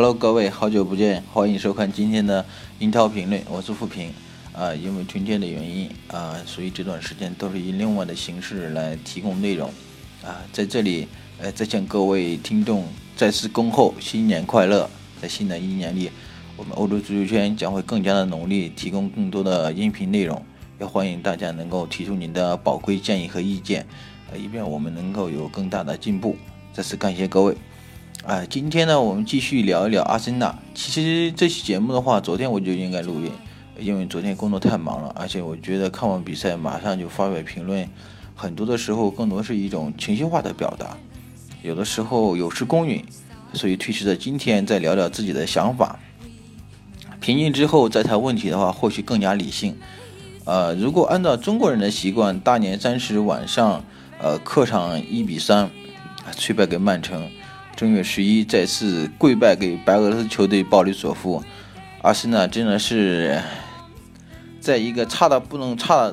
[0.00, 2.42] Hello，各位，好久不见，欢迎收看今天的
[2.78, 4.10] 英超评论，我是富平。
[4.54, 9.68] 啊，因为春天的原因啊，所以这段时间都是以另外的形式来提供内容。
[10.24, 11.06] 啊，在这里，
[11.38, 14.88] 呃，再向各位听众再次恭候新年快乐！
[15.20, 16.10] 在新的一年里，
[16.56, 20.42] 我们欧洲足球圈将会更加的努力，提供更多的音频内容。
[20.80, 23.86] 也欢迎大家能够提出您的宝贵建议和意见，
[24.32, 26.36] 呃，以便我们能够有更大的进步。
[26.72, 27.54] 再次感谢各位。
[28.26, 30.54] 哎，今天呢，我们继续聊一聊阿森纳。
[30.74, 33.32] 其实这期节目的话，昨天我就应该录音，
[33.78, 37.88] 因为昨天工作太忙了，而且我觉得看完比赛马上就发表评论，
[38.36, 40.98] 很多的时候更多是一种情绪化的表达，
[41.62, 43.02] 有的时候有失公允，
[43.54, 45.98] 所以推迟到今天再聊聊自己的想法。
[47.20, 49.74] 平静之后再谈问题的话，或许更加理性。
[50.44, 53.82] 呃，如果按照中国人的习惯，大年三十晚上，
[54.20, 55.70] 呃，客场一比三
[56.32, 57.26] 脆败给曼城。
[57.80, 61.42] 正月十一再次跪拜给白俄罗斯球队鲍里索夫，
[62.02, 63.40] 阿森纳真的是
[64.60, 66.12] 在一个差的不能差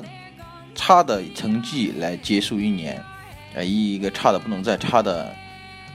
[0.74, 2.98] 差的成绩来结束一年，
[3.52, 5.30] 呃，以一个差的不能再差的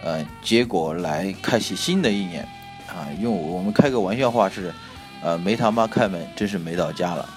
[0.04, 2.48] 呃结果来开启新的一年
[2.88, 3.10] 啊！
[3.20, 4.72] 用我们开个玩笑话是，
[5.24, 7.28] 呃，没他妈开门，真是没到家了。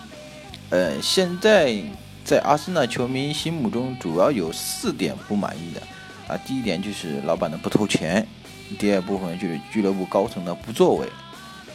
[0.69, 1.75] 呃，现在
[2.23, 5.81] 在阿森纳球迷心目中，主要有四点不满意的。
[6.29, 8.27] 啊，第一点就是老板的不投钱，
[8.79, 11.07] 第二部分就是俱乐部高层的不作为，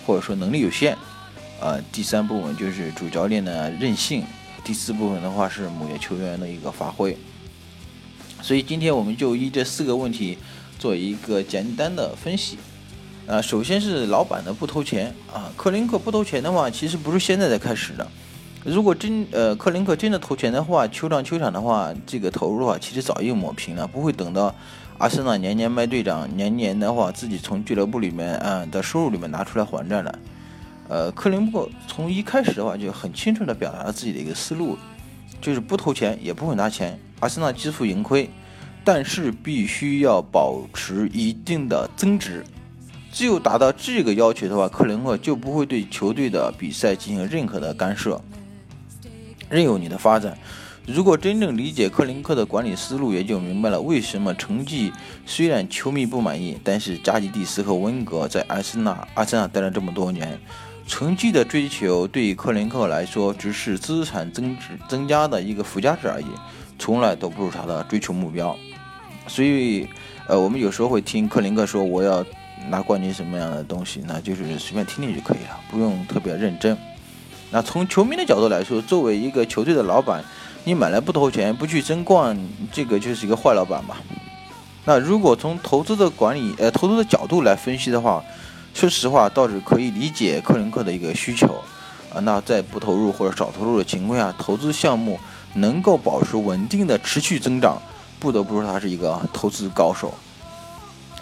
[0.05, 0.95] 或者说能力有限，
[1.59, 4.23] 啊，第三部分就是主教练的任性，
[4.63, 7.17] 第四部分的话是某些球员的一个发挥。
[8.41, 10.37] 所以今天我们就依这四个问题
[10.77, 12.57] 做一个简单的分析。
[13.27, 18.05] 啊，首先是老板的不投钱啊，克林克不投钱的话，其实不是现在才开始的。
[18.63, 24.53] 如果真呃克林克真的投钱的话，球场球场的话，这个投入的话，其实早就抹平了，不会等到
[24.99, 30.19] 阿森纳年年卖队长，年年的话自己从俱乐部里面啊的收入里面拿出来还债了。
[30.87, 34.77] 呃，克林克从一开始的话就很清楚的表达了自己的一个思路，
[35.41, 38.29] 就是不投钱也不会拿钱，阿森纳支付盈亏，
[38.83, 42.45] 但是必须要保持一定的增值，
[43.11, 48.21] 只有达到这个要求的话，克林克就不会对球队的比赛进行任何的干涉。
[49.51, 50.35] 任由你的发展。
[50.87, 54.91] 如果真正理解克林克的管理思路，也就明白了为什么成绩
[55.27, 60.39] 虽然球迷不满意，但是加吉蒂斯和温格在阿森纳阿森纳待了这么多年，
[60.87, 66.25] 成绩的追求对于克林克来说只是资产增值增加的一个附加值而已，
[66.79, 68.57] 从来都不是他的追求目标。
[69.27, 69.87] 所以，
[70.27, 72.25] 呃，我们有时候会听克林克说我要
[72.69, 76.75] 拿冠军什么样的东西，那就是随便听听就可以了，不用特别认真。
[77.53, 80.23] 那从球迷的角度来说，作为一个球队的老板，
[80.63, 82.37] 你买来不投钱，不去争冠，
[82.71, 83.97] 这个就是一个坏老板吧？
[84.85, 88.23] 那如果从投资的管理，呃，投资的角度来分析的话，
[88.73, 91.47] 说实话倒是可以理解克林克的一个需求
[92.13, 92.21] 啊。
[92.21, 95.19] 那在不投入或者少投入的情况下，投资项目
[95.55, 97.81] 能够保持稳定的持续增长，
[98.17, 100.13] 不得不说他是一个投资高手，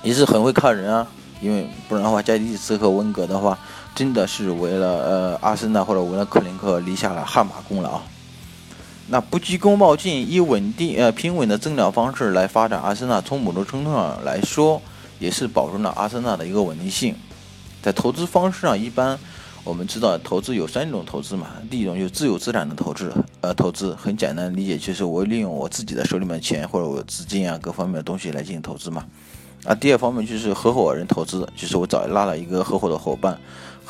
[0.03, 1.07] 也是很会看人啊。
[1.41, 3.57] 因为不然的话，加迪斯和温格的话。
[4.00, 8.00] 真的是为了呃阿森纳或者为了克林克立下了汗马功劳。
[9.10, 14.82] 那不急功冒进，以稳定呃平稳的增长方式来发展阿森纳，从某种程度上来说，
[15.20, 17.14] 也是保证了阿森纳的一个稳定性。
[17.82, 19.20] 在投资方式上，一般
[19.66, 29.03] 我们知道投资有三种投资嘛，第一种就是自有资产的投资，呃投资很简单理解，就是我利用我自己的手里面的钱或者我资金啊各方面的东西来进行投资嘛。
[29.66, 33.38] 啊，第二方面就是合伙人投资，就是我找拉了一个合伙的伙伴。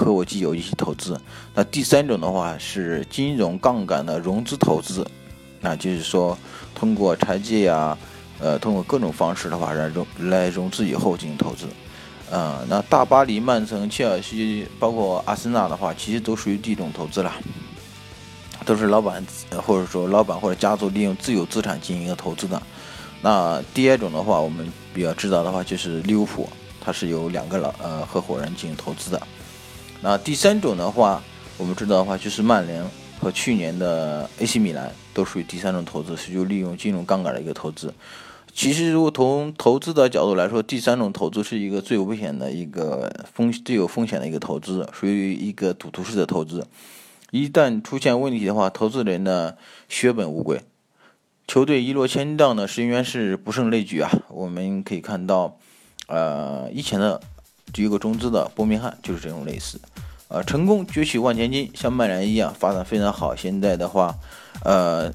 [0.05, 1.19] 和我基友一起投资。
[1.53, 5.05] 那第三种的话是金融杠杆的融资投资，
[5.61, 6.37] 那就是说
[6.73, 7.97] 通过拆借呀，
[8.39, 11.65] 呃，通过各种方式的话来融来融资以后进行投资。
[12.31, 17.33] 呃，那大巴黎、曼城、切尔西，包括阿森纳的话，其实都属于这种投资了，
[18.65, 19.25] 都是老板
[19.57, 22.61] 或者说老板或者家族利用自有资产进行一个投资的。
[23.21, 26.47] 那第二种的话，我们比较知道的话就是利物浦，
[26.79, 29.21] 它是由两个老呃合伙人进行投资的。
[30.01, 31.21] 那第三种的话，
[31.57, 32.83] 我们知道的话就是曼联
[33.19, 37.93] 和去年的 AC 米兰都属于第三种投资，是就利用金融杠杆的一个投资。
[38.51, 46.65] 其实，如果从投资的角度来说，第三种投资是一个最危险的一个风最有风险的一个投资，属于一个赌徒式的投资。
[47.31, 49.53] 一旦出现问题的话，投资人呢
[49.87, 50.61] 血本无归，
[51.47, 54.09] 球队一落千丈呢，深渊是不胜枚举啊。
[54.29, 55.57] 我们可以看到，
[56.07, 57.21] 呃，以前的
[57.75, 59.79] 有个中资的伯明翰就是这种类似，
[60.27, 63.35] 呃，成功攫取万千金，像曼联一样发展非常好。
[63.35, 64.15] 现在的话，
[64.63, 65.11] 呃。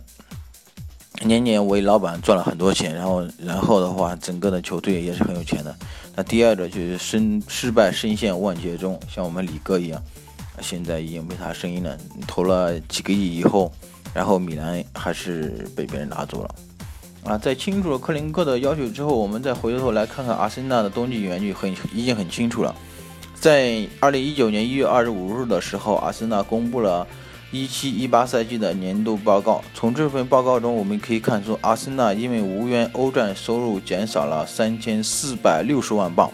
[1.22, 5.74] 年年为老板赚了很多钱，然后，然后的话，整个的球队也是很有钱的。
[6.16, 10.02] 那第二个就是身失败深陷万劫中，像我们李哥一样，
[10.60, 11.96] 现在已经没啥声音了。
[12.26, 13.72] 投了几个亿以后，
[14.12, 16.54] 然后米兰还是被别人拿走了。
[17.24, 22.74] 啊，在清楚了克林克的要求之后，我们再回头来看看阿森纳的冬季原就很已经很清楚了。
[23.34, 27.06] 在二零一九年一月二十五日的时候，阿森纳公布了。
[27.52, 36.28] 一七一八赛季的年度报告，从这份报告中我们可以看出，阿森纳因为无缘欧战收入减少了三千四百六十万镑，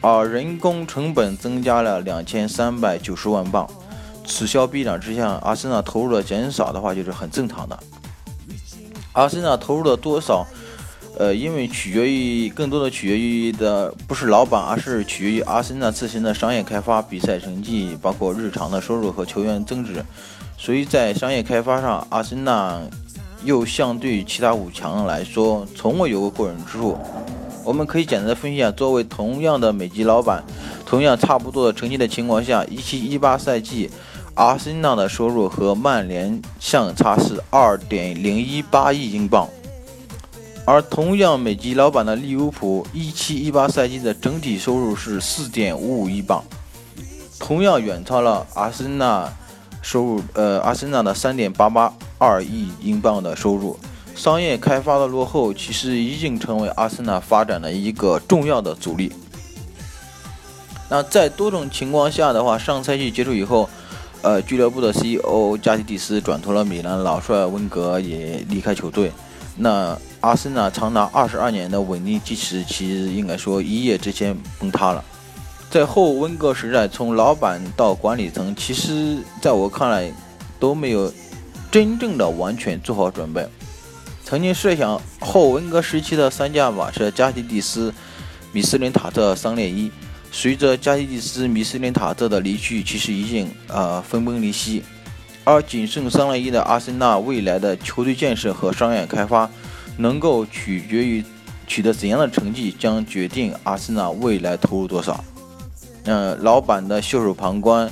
[0.00, 3.68] 而人工成本增加了两千三百九十万镑。
[4.24, 7.76] 此消彼长之下，阿森纳投入的减少的话就是很正常的。
[9.18, 10.46] 阿森纳投入了多少？
[11.18, 20.04] 呃，因为取决于更多的取决于的不是老板，而是取决于阿森纳自身的商业开发、比赛成绩，包括日常的收入和球员增值。
[20.56, 22.80] 所以在商业开发上，阿森纳
[23.42, 26.96] 又相对于其他五强来说，从未有过过人之处。
[27.64, 30.44] 我们可以简单分析一下，作为同样的美籍老板，
[30.86, 33.90] 同样差不多的成绩的情况下，一七一八赛季，
[34.38, 39.48] 阿森纳的收入和曼联相差是二点零一八亿英镑。
[40.64, 46.44] 而同样美籍老板的利物浦，一七一八赛季的整体收入是四点五五亿镑，
[47.40, 49.28] 同样远超了阿森纳
[49.82, 53.76] 收入，呃，阿森纳的三点八八二亿英镑的收入。
[54.14, 59.12] 商业开发的落后，其实已经成为阿森纳发展的一个重要的阻力。
[60.88, 63.68] 那在多种情况下的话，上赛季结束以后，
[64.22, 69.12] 呃，俱乐部的 CEO 加西蒂斯转投了米兰，老帅温格也离开球队。
[69.56, 75.04] 那阿森纳长达二十二年的稳定基石，其实应该说一夜之间崩塌了。
[75.70, 80.12] 在后温格时代，从老板到管理层，其实在我看来
[80.58, 81.12] 都没有
[81.70, 83.46] 真正的完全做好准备。
[84.24, 87.92] 曾经设想后温格时期的三驾马车加西蒂斯、
[88.52, 89.90] 米斯林塔特、桑列伊，
[90.30, 94.82] 随着加西蒂斯、米斯林塔特的离去，其实已经呃分崩离析。
[95.44, 99.48] 而仅剩桑列伊的阿森纳未来的球队建设和商业开发。
[100.00, 101.24] 能够取决于
[101.66, 105.24] 取得怎样的成绩，将决定阿森纳未来投入多少。
[106.04, 107.90] 嗯，老板的袖手旁观，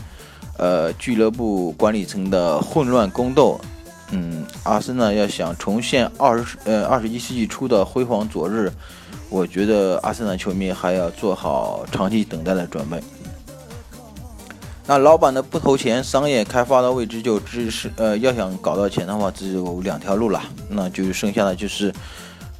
[0.56, 3.60] 呃，俱乐部管理层的混乱宫斗，
[4.12, 8.72] 嗯，阿森纳要想重现二十呃二十一世纪初的辉煌昨日，
[9.28, 13.02] 我觉得阿森纳球迷还要做好长期等待的准备。
[14.86, 21.92] 那老板的不投钱，商业开发的位置就只是呃，要想搞到钱的话，只有两条路了，那就剩下的就是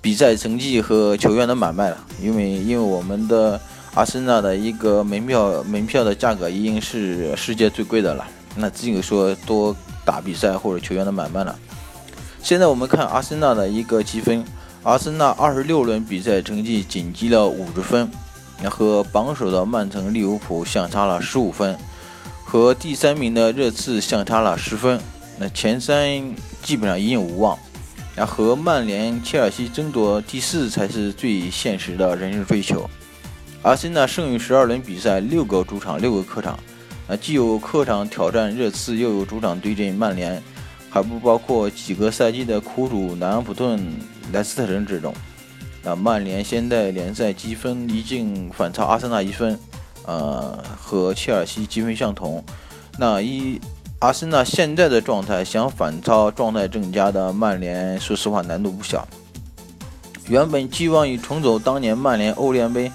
[0.01, 1.99] 比赛成绩和球员的买卖了。
[2.21, 3.61] 因为因为我们的
[3.95, 8.27] 阿森纳的一个门票门票的价格已经是世界最贵的了，
[8.57, 9.75] 那只有说多
[10.05, 11.57] 打比赛或者球员的买卖了。
[12.43, 14.45] 现在我们看阿森纳的一个积分，
[14.87, 18.09] 阿森纳二十六轮比赛成绩仅积了五十分，
[18.71, 21.77] 和榜首的曼城、利物浦相差了十五分。
[22.45, 25.01] 和第三名的热刺相差了十分，
[25.41, 26.09] 那前三
[26.63, 27.59] 基本上已经无望。
[28.15, 32.89] 那和曼联、切尔西争夺第四才是最现实的人生追求。
[33.63, 36.57] 阿森纳剩余十二轮比赛，六个主场，六个客场。
[37.09, 40.41] 啊，既有客场挑战热刺，又有主场对阵曼联，
[40.89, 43.85] 还不包括几个赛季的苦主南安普顿、
[44.33, 45.15] 莱斯特城之中。
[45.85, 49.59] 啊，曼联现在联赛积分已经反超阿森纳一分。
[50.09, 52.45] 呃，和切尔西积分相同。
[52.97, 53.61] 那一
[53.99, 59.05] 阿森纳现在的状态，想反超状态正佳的曼联，说实话难度不小。
[60.29, 62.93] 原本寄望于重走当年曼联欧联杯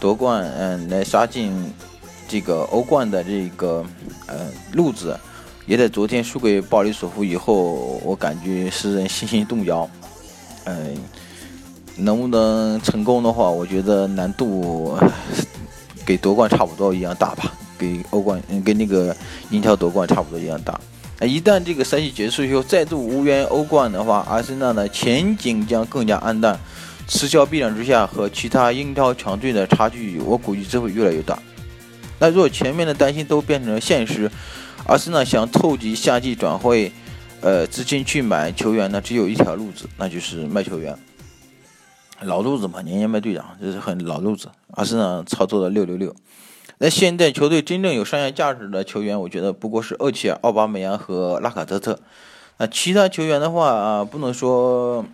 [0.00, 1.52] 夺冠，嗯，来杀进
[2.26, 3.84] 这个欧冠的这个
[4.26, 5.14] 呃路子，
[5.66, 9.86] 也在昨天输给鲍里索夫以后，我感觉使人信心动摇。
[10.66, 10.96] 嗯，
[11.96, 14.96] 能不能成功的话，我觉得难度。
[16.04, 19.12] 给夺冠差不多一样大吧，给欧冠，嗯，跟那个
[19.50, 20.80] 英超夺冠差不多一样大。
[21.18, 26.56] 那，一旦这个赛季结束以后，再度无缘欧冠的话，阿森纳的前景将更加黯淡。
[27.08, 31.36] 此消彼长之下，和其他英超强队的差距，我估计只会越来越大。
[32.20, 34.30] 那如果前面的担心都变成了现实，
[34.86, 36.92] 阿森纳想凑齐夏季转会，
[37.40, 40.96] 呃资金去买球员呢，只有一条路子，那就是卖球员。
[42.22, 44.48] 老路子嘛，年年卖队长，这是很老路子。
[44.72, 46.14] 阿森纳操作的六六六。
[46.78, 51.98] 那现在球队真正有商业价值的球员，我觉得不过是厄齐尔、奥巴梅扬和拉卡泽特。
[52.56, 55.04] 那其他球员的话啊，不能说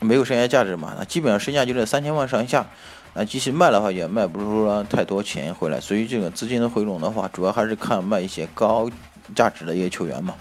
[0.00, 2.68] 没有商业价值嘛，那基本上身价就在三千万上下。
[3.14, 5.80] 那即使卖的话，也卖不出太多钱回来。
[5.80, 8.88] 所以这个资金的回笼的话，主要还是看卖一些高
[9.34, 10.34] 价值的一些球员嘛。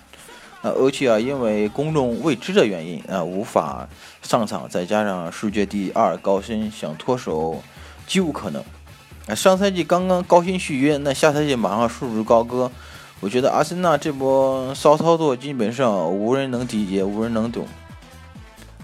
[0.64, 3.88] 那厄齐尔因为公众未知的原因啊，无法
[4.22, 7.64] 上场，再加上世界第二高薪，想脱手
[8.06, 8.64] 几无可能。
[9.28, 12.72] 啊，上赛季刚刚高薪续约，那下赛季马上束之高歌。
[13.20, 17.66] 我觉得阿森纳这波骚操作基本上无人能理解，无人能懂。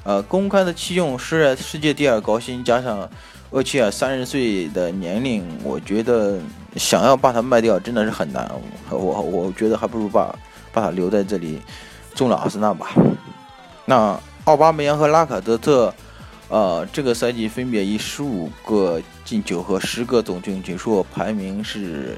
[0.04, 3.08] 呃，公开的弃用是世界第二高薪，加上
[3.52, 6.40] 厄齐尔三十岁的年龄，我觉得
[6.76, 8.50] 想要把它卖掉真的是很难。
[8.90, 10.36] 我我觉得还不如把。
[10.78, 11.60] 把他留在这里，
[12.14, 12.92] 中了阿森纳吧。
[13.86, 15.92] 那奥巴梅扬和拉卡德特，
[16.50, 22.16] 呃，这个赛季分别以十五个进球和十个总进球数排名是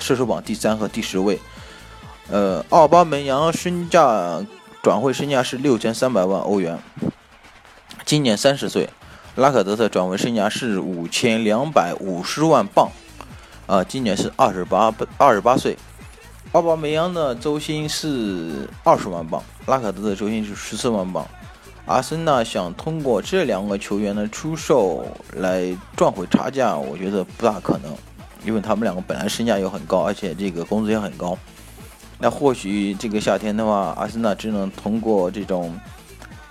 [0.00, 1.38] 射手榜第三和第十位。
[2.28, 4.44] 呃，奥巴梅扬身价
[4.82, 6.76] 转会身价是六千三百万欧元，
[8.04, 8.90] 今年三十岁。
[9.36, 12.90] 拉卡德特转会身价是五千两百五十万镑，
[13.68, 15.78] 啊，今年是二十八二十八岁。
[16.52, 21.26] 奥巴梅扬的周薪是二十万镑，拉卡德的周薪是十四万镑。
[21.86, 27.90] 阿森纳想通过这两个球员的出售来赚回差价，我觉得不大可能，
[28.44, 31.36] 因为他们两个本来身价又很高，而且这个工资也很高。
[32.18, 35.74] 那或许这个夏天的话，阿森纳只能通过这种，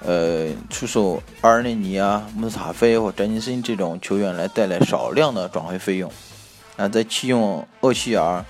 [0.04, 6.12] 呃，出售阿尔内尼啊、穆斯塔菲或詹金森这种球员来带来少量的转会费用，
[6.76, 8.44] 啊，再弃用厄齐尔。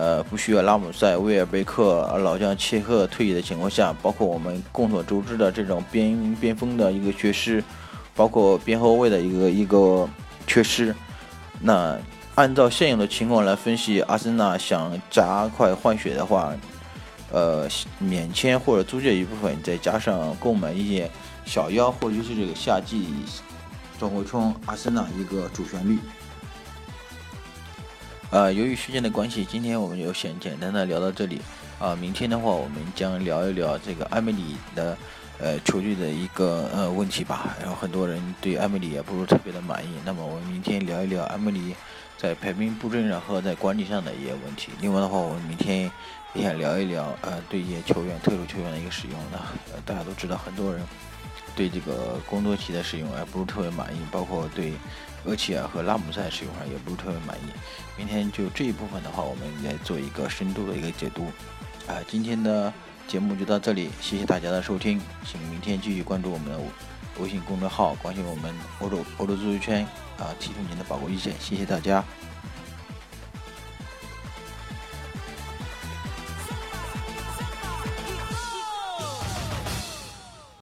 [0.00, 7.62] 呃，不需要拉姆塞、威尔贝克、老将切赫退役的情况下，包括我们众所周知的这种边边锋的一个缺失，
[8.16, 10.08] 包括边后卫的一个一个
[10.46, 10.94] 缺失，
[11.60, 11.98] 那
[12.34, 16.54] 按照现有的情况来分析，阿森纳想加快换血的话，
[17.30, 21.10] 呃，免签或者租借一部分，再加上购买一些
[21.44, 23.06] 小妖，或者是这个夏季
[23.98, 25.98] 转会窗，阿森纳一个主旋律。
[28.30, 31.40] 呃，由于时间的关系，今天我们就先简单的聊到这里。
[31.80, 34.96] 啊，明天的话，我们将聊一聊这个艾梅里的
[35.40, 37.56] 呃球队的一个呃问题吧。
[37.60, 39.88] 然后很多人对艾梅里也不是特别的满意。
[40.04, 41.74] 那么我们明天聊一聊艾梅里
[42.16, 44.70] 在排兵布阵上和在管理上的一些问题。
[44.80, 45.90] 另外的话，我们明天
[46.34, 49.18] 也想聊一聊呃对一些球员、特殊球员的一个使用。
[49.32, 49.38] 那
[49.74, 50.80] 呃大家都知道，很多人
[51.56, 54.72] 对这个工多奇的使用还不是特别满意，包括对。
[55.24, 57.50] 而且啊和拉姆塞使用上也不是特别满意。
[57.96, 61.26] 明天就这一部分的话，我们来做一个深度的一个解读。
[61.86, 62.72] 啊，今天的
[63.08, 66.58] 节目就到这里，谢谢大家的收听，请明天继续关注我们的
[67.18, 69.84] 微信公众号，关心我们欧洲欧洲足球圈
[70.18, 72.04] 啊，提出您的宝贵意见，谢谢大家。